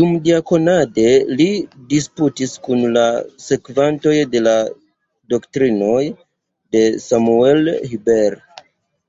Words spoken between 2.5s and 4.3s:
kun la sekvantoj